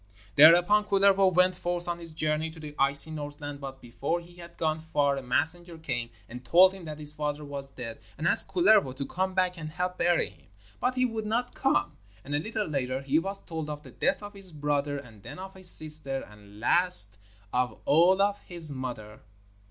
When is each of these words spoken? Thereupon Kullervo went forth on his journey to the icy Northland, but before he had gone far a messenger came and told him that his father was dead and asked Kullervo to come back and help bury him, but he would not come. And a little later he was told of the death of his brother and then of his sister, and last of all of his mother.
Thereupon 0.35 0.85
Kullervo 0.85 1.31
went 1.31 1.55
forth 1.55 1.87
on 1.87 1.99
his 1.99 2.09
journey 2.09 2.49
to 2.49 2.59
the 2.59 2.73
icy 2.79 3.11
Northland, 3.11 3.61
but 3.61 3.79
before 3.79 4.19
he 4.19 4.37
had 4.37 4.57
gone 4.57 4.79
far 4.79 5.15
a 5.15 5.21
messenger 5.21 5.77
came 5.77 6.09
and 6.27 6.43
told 6.43 6.73
him 6.73 6.85
that 6.85 6.97
his 6.97 7.13
father 7.13 7.45
was 7.45 7.69
dead 7.69 7.99
and 8.17 8.27
asked 8.27 8.47
Kullervo 8.47 8.93
to 8.95 9.05
come 9.05 9.35
back 9.35 9.59
and 9.59 9.69
help 9.69 9.99
bury 9.99 10.31
him, 10.31 10.47
but 10.79 10.95
he 10.95 11.05
would 11.05 11.27
not 11.27 11.53
come. 11.53 11.97
And 12.23 12.33
a 12.33 12.39
little 12.39 12.65
later 12.65 13.03
he 13.03 13.19
was 13.19 13.41
told 13.41 13.69
of 13.69 13.83
the 13.83 13.91
death 13.91 14.23
of 14.23 14.33
his 14.33 14.51
brother 14.51 14.97
and 14.97 15.21
then 15.21 15.37
of 15.37 15.53
his 15.53 15.69
sister, 15.69 16.25
and 16.27 16.59
last 16.59 17.19
of 17.53 17.79
all 17.85 18.23
of 18.23 18.39
his 18.39 18.71
mother. 18.71 19.19